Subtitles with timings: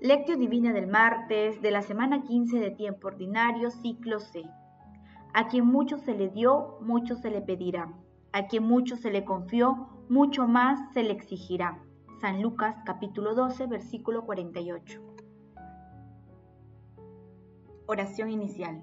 [0.00, 4.42] Lectio Divina del martes de la semana 15 de tiempo ordinario, ciclo C.
[5.32, 7.92] A quien mucho se le dio, mucho se le pedirá.
[8.32, 11.82] A quien mucho se le confió, mucho más se le exigirá.
[12.20, 15.00] San Lucas capítulo 12, versículo 48.
[17.86, 18.82] Oración inicial.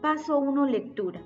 [0.00, 0.64] Paso 1.
[0.64, 1.20] Lectura.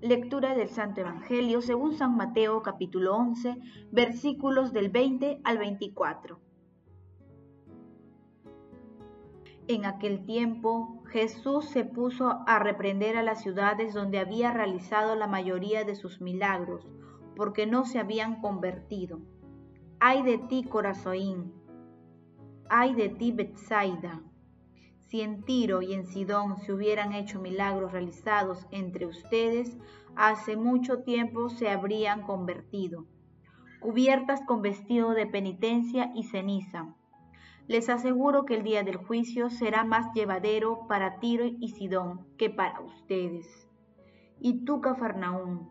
[0.00, 3.58] Lectura del Santo Evangelio según San Mateo capítulo 11
[3.92, 6.40] versículos del 20 al 24.
[9.68, 15.28] En aquel tiempo Jesús se puso a reprender a las ciudades donde había realizado la
[15.28, 16.88] mayoría de sus milagros,
[17.36, 19.20] porque no se habían convertido.
[20.00, 21.52] Ay de ti, Corazoín.
[22.68, 24.24] Ay de ti, Betsaida
[25.08, 29.78] si en Tiro y en Sidón se hubieran hecho milagros realizados entre ustedes,
[30.16, 33.06] hace mucho tiempo se habrían convertido,
[33.80, 36.94] cubiertas con vestido de penitencia y ceniza.
[37.68, 42.50] Les aseguro que el día del juicio será más llevadero para Tiro y Sidón que
[42.50, 43.66] para ustedes.
[44.40, 45.70] ¿Y tú, Cafarnaúm,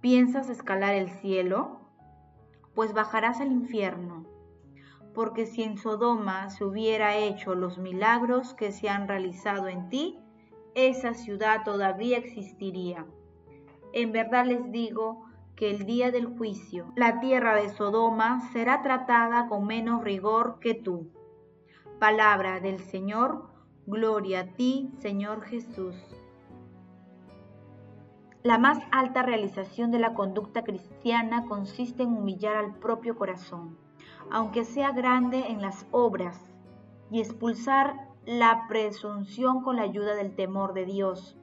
[0.00, 1.80] piensas escalar el cielo?
[2.74, 4.26] Pues bajarás al infierno
[5.14, 10.18] porque si en Sodoma se hubiera hecho los milagros que se han realizado en ti,
[10.74, 13.06] esa ciudad todavía existiría.
[13.92, 15.24] En verdad les digo
[15.56, 20.74] que el día del juicio, la tierra de Sodoma será tratada con menos rigor que
[20.74, 21.10] tú.
[21.98, 23.48] Palabra del Señor,
[23.86, 25.96] gloria a ti, Señor Jesús.
[28.44, 33.87] La más alta realización de la conducta cristiana consiste en humillar al propio corazón
[34.30, 36.44] aunque sea grande en las obras,
[37.10, 41.38] y expulsar la presunción con la ayuda del temor de Dios.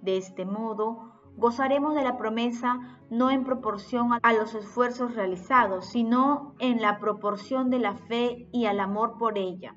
[0.00, 6.54] De este modo, gozaremos de la promesa no en proporción a los esfuerzos realizados, sino
[6.58, 9.76] en la proporción de la fe y al amor por ella,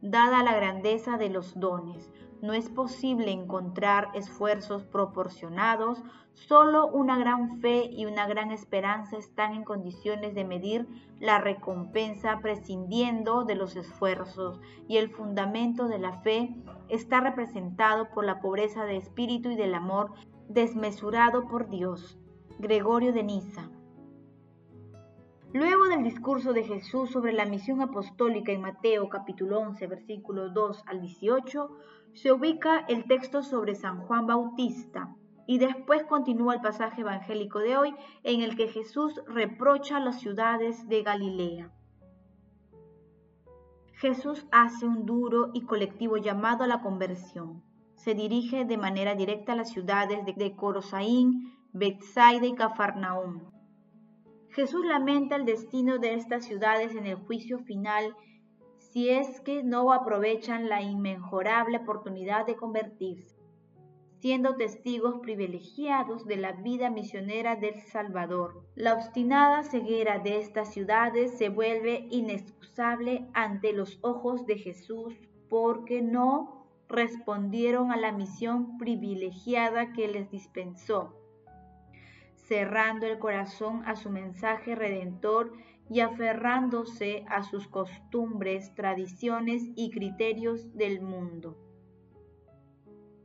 [0.00, 2.12] dada la grandeza de los dones,
[2.42, 6.02] no es posible encontrar esfuerzos proporcionados,
[6.34, 10.88] solo una gran fe y una gran esperanza están en condiciones de medir
[11.20, 16.54] la recompensa prescindiendo de los esfuerzos y el fundamento de la fe
[16.88, 20.12] está representado por la pobreza de espíritu y del amor
[20.48, 22.18] desmesurado por Dios.
[22.58, 23.70] Gregorio de Niza.
[25.54, 30.84] Luego del discurso de Jesús sobre la misión apostólica en Mateo capítulo 11 versículos 2
[30.86, 31.70] al 18,
[32.14, 35.14] se ubica el texto sobre San Juan Bautista
[35.46, 40.20] y después continúa el pasaje evangélico de hoy en el que Jesús reprocha a las
[40.20, 41.70] ciudades de Galilea.
[43.92, 47.62] Jesús hace un duro y colectivo llamado a la conversión.
[47.94, 53.52] Se dirige de manera directa a las ciudades de Corosaín, Bethsaida y Cafarnaúm.
[54.52, 58.14] Jesús lamenta el destino de estas ciudades en el juicio final
[58.76, 63.34] si es que no aprovechan la inmejorable oportunidad de convertirse,
[64.20, 68.62] siendo testigos privilegiados de la vida misionera del Salvador.
[68.74, 75.14] La obstinada ceguera de estas ciudades se vuelve inexcusable ante los ojos de Jesús
[75.48, 81.21] porque no respondieron a la misión privilegiada que les dispensó,
[82.42, 85.52] cerrando el corazón a su mensaje redentor
[85.88, 91.56] y aferrándose a sus costumbres, tradiciones y criterios del mundo.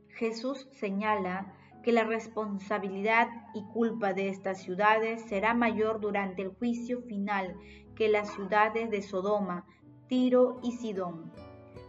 [0.08, 7.02] Jesús señala que la responsabilidad y culpa de estas ciudades será mayor durante el juicio
[7.02, 7.56] final
[7.94, 9.64] que las ciudades de Sodoma,
[10.08, 11.32] Tiro y Sidón,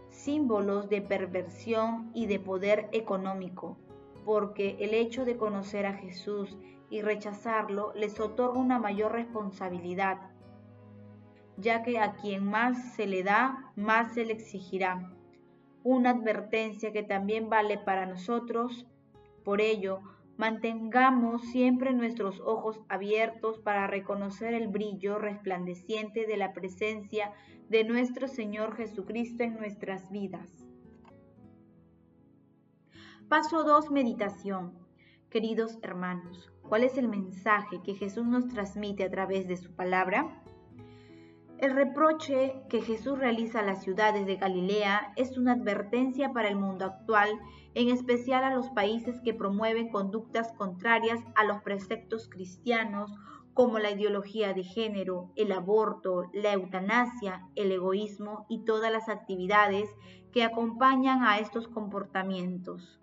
[0.08, 3.78] símbolos de perversión y de poder económico,
[4.24, 6.56] porque el hecho de conocer a Jesús
[6.90, 10.18] y rechazarlo les otorga una mayor responsabilidad
[11.60, 15.12] ya que a quien más se le da, más se le exigirá.
[15.82, 18.86] Una advertencia que también vale para nosotros.
[19.44, 20.00] Por ello,
[20.36, 27.32] mantengamos siempre nuestros ojos abiertos para reconocer el brillo resplandeciente de la presencia
[27.68, 30.66] de nuestro Señor Jesucristo en nuestras vidas.
[33.28, 33.90] Paso 2.
[33.90, 34.79] Meditación.
[35.30, 40.42] Queridos hermanos, ¿cuál es el mensaje que Jesús nos transmite a través de su palabra?
[41.58, 46.56] El reproche que Jesús realiza a las ciudades de Galilea es una advertencia para el
[46.56, 47.28] mundo actual,
[47.74, 53.12] en especial a los países que promueven conductas contrarias a los preceptos cristianos
[53.54, 59.88] como la ideología de género, el aborto, la eutanasia, el egoísmo y todas las actividades
[60.32, 63.00] que acompañan a estos comportamientos.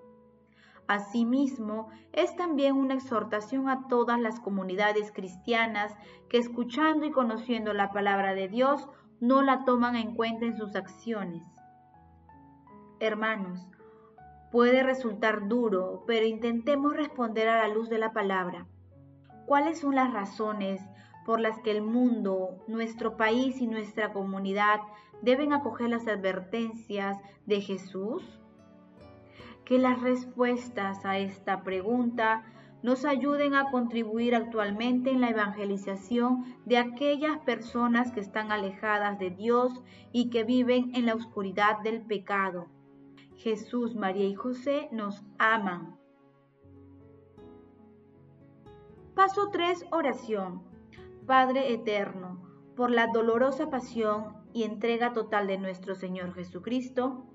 [0.88, 5.96] Asimismo, es también una exhortación a todas las comunidades cristianas
[6.30, 8.88] que escuchando y conociendo la palabra de Dios
[9.20, 11.44] no la toman en cuenta en sus acciones.
[13.00, 13.68] Hermanos,
[14.52, 18.66] puede resultar duro, pero intentemos responder a la luz de la palabra.
[19.46, 20.82] ¿Cuáles son las razones
[21.26, 24.80] por las que el mundo, nuestro país y nuestra comunidad
[25.22, 28.40] deben acoger las advertencias de Jesús?
[29.68, 32.46] Que las respuestas a esta pregunta
[32.84, 39.30] nos ayuden a contribuir actualmente en la evangelización de aquellas personas que están alejadas de
[39.30, 39.84] Dios
[40.14, 42.70] y que viven en la oscuridad del pecado.
[43.36, 45.98] Jesús, María y José nos aman.
[49.16, 49.88] Paso 3.
[49.92, 50.64] Oración.
[51.26, 52.42] Padre Eterno,
[52.78, 57.26] por la dolorosa pasión y entrega total de nuestro Señor Jesucristo,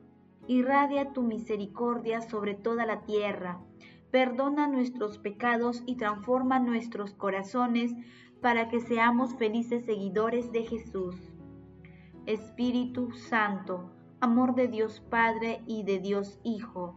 [0.47, 3.61] irradia tu misericordia sobre toda la tierra,
[4.11, 7.93] perdona nuestros pecados y transforma nuestros corazones
[8.41, 11.17] para que seamos felices seguidores de Jesús.
[12.27, 13.91] Espíritu Santo,
[14.21, 16.97] amor de Dios Padre y de Dios Hijo,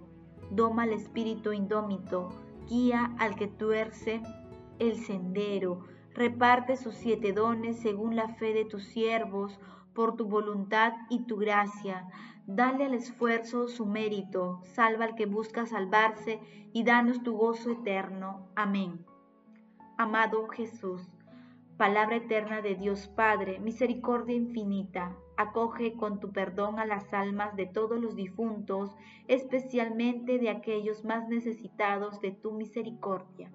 [0.52, 2.30] doma al espíritu indómito,
[2.68, 4.22] guía al que tuerce
[4.80, 5.82] el sendero,
[6.14, 9.60] reparte sus siete dones según la fe de tus siervos,
[9.96, 12.08] por tu voluntad y tu gracia
[12.48, 16.40] Dale al esfuerzo su mérito, salva al que busca salvarse
[16.74, 18.48] y danos tu gozo eterno.
[18.56, 19.04] Amén.
[19.98, 21.02] Amado Jesús,
[21.76, 27.66] palabra eterna de Dios Padre, misericordia infinita, acoge con tu perdón a las almas de
[27.66, 28.96] todos los difuntos,
[29.28, 33.52] especialmente de aquellos más necesitados de tu misericordia.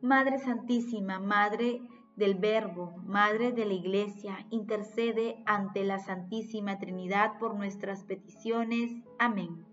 [0.00, 1.82] Madre Santísima, Madre
[2.16, 8.92] del Verbo, Madre de la Iglesia, intercede ante la Santísima Trinidad por nuestras peticiones.
[9.18, 9.64] Amén.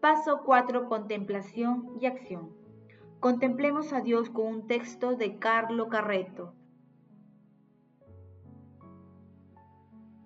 [0.00, 0.88] Paso 4.
[0.88, 2.50] Contemplación y acción.
[3.20, 6.54] Contemplemos a Dios con un texto de Carlo Carreto.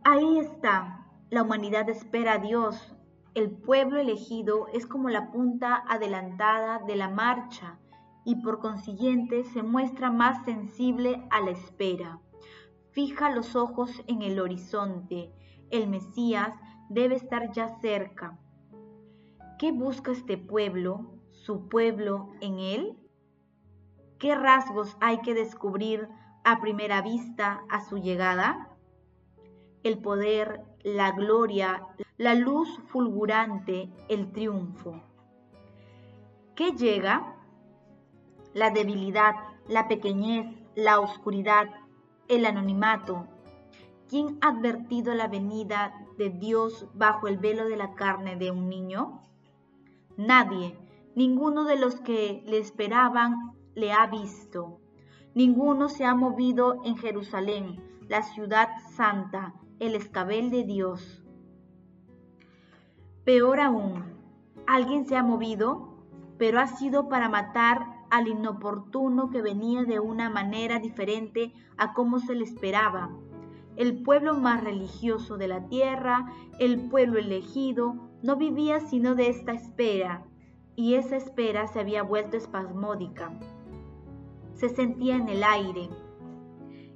[0.04, 2.94] Ahí está, la humanidad espera a Dios.
[3.34, 7.78] El pueblo elegido es como la punta adelantada de la marcha
[8.24, 12.20] y por consiguiente se muestra más sensible a la espera.
[12.92, 15.32] Fija los ojos en el horizonte.
[15.70, 16.52] El Mesías
[16.88, 18.38] debe estar ya cerca.
[19.58, 22.98] ¿Qué busca este pueblo, su pueblo, en él?
[24.18, 26.08] ¿Qué rasgos hay que descubrir
[26.44, 28.70] a primera vista a su llegada?
[29.82, 31.86] El poder, la gloria,
[32.16, 35.02] la luz fulgurante, el triunfo.
[36.54, 37.33] ¿Qué llega?
[38.54, 39.34] La debilidad,
[39.68, 41.66] la pequeñez, la oscuridad,
[42.28, 43.26] el anonimato.
[44.08, 48.68] ¿Quién ha advertido la venida de Dios bajo el velo de la carne de un
[48.68, 49.22] niño?
[50.16, 50.78] Nadie,
[51.14, 54.80] ninguno de los que le esperaban le ha visto.
[55.34, 61.24] Ninguno se ha movido en Jerusalén, la ciudad santa, el escabel de Dios.
[63.24, 64.04] Peor aún,
[64.66, 65.96] alguien se ha movido,
[66.38, 72.20] pero ha sido para matar al inoportuno que venía de una manera diferente a como
[72.20, 73.10] se le esperaba.
[73.74, 79.50] El pueblo más religioso de la tierra, el pueblo elegido, no vivía sino de esta
[79.50, 80.24] espera,
[80.76, 83.32] y esa espera se había vuelto espasmódica.
[84.52, 85.90] Se sentía en el aire.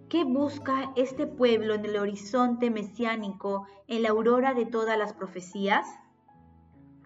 [0.09, 5.85] ¿Qué busca este pueblo en el horizonte mesiánico, en la aurora de todas las profecías?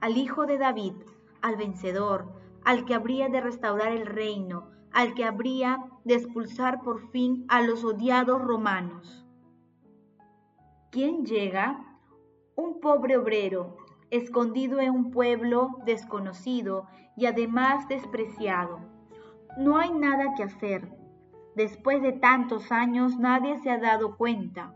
[0.02, 0.96] Al Hijo de David,
[1.40, 7.10] al vencedor, al que habría de restaurar el reino, al que habría de expulsar por
[7.10, 9.26] fin a los odiados romanos.
[10.90, 11.98] ¿Quién llega?
[12.54, 13.76] Un pobre obrero,
[14.10, 18.80] escondido en un pueblo desconocido y además despreciado.
[19.56, 20.92] No hay nada que hacer.
[21.56, 24.74] Después de tantos años nadie se ha dado cuenta.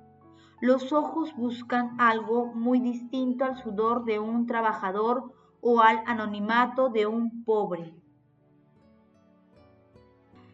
[0.60, 7.06] Los ojos buscan algo muy distinto al sudor de un trabajador o al anonimato de
[7.06, 7.94] un pobre.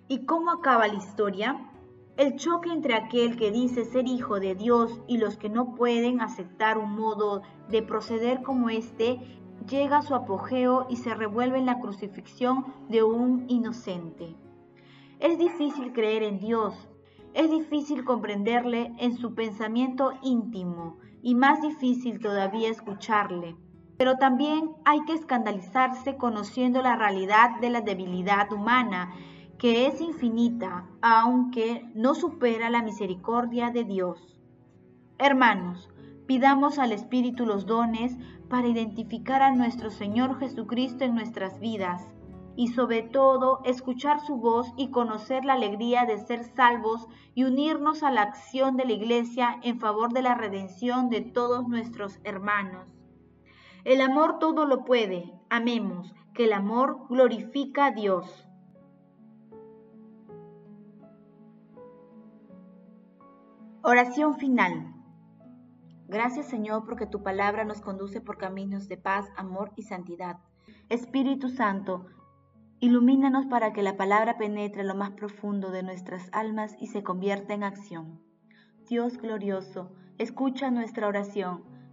[0.09, 1.71] ¿Y cómo acaba la historia?
[2.17, 6.21] El choque entre aquel que dice ser hijo de Dios y los que no pueden
[6.21, 7.41] aceptar un modo
[7.71, 9.19] de proceder como este
[9.67, 14.37] llega a su apogeo y se revuelve en la crucifixión de un inocente.
[15.21, 16.75] Es difícil creer en Dios.
[17.33, 23.57] Es difícil comprenderle en su pensamiento íntimo y más difícil todavía escucharle.
[24.03, 29.15] Pero también hay que escandalizarse conociendo la realidad de la debilidad humana,
[29.59, 34.41] que es infinita, aunque no supera la misericordia de Dios.
[35.19, 35.89] Hermanos,
[36.27, 38.17] pidamos al Espíritu los dones
[38.51, 42.03] para identificar a nuestro Señor Jesucristo en nuestras vidas
[42.57, 47.07] y sobre todo escuchar su voz y conocer la alegría de ser salvos
[47.37, 51.69] y unirnos a la acción de la Iglesia en favor de la redención de todos
[51.69, 53.02] nuestros hermanos.
[53.85, 58.49] El amor todo lo puede, amemos, que el amor glorifica a Dios.
[63.83, 64.95] Oración final.
[66.07, 70.39] Gracias Señor porque tu palabra nos conduce por caminos de paz, amor y santidad.
[70.89, 72.07] Espíritu Santo,
[72.83, 77.55] Ilumínanos para que la palabra penetre lo más profundo de nuestras almas y se convierta
[77.55, 78.21] en acción.
[78.89, 81.63] Dios glorioso, escucha nuestra oración.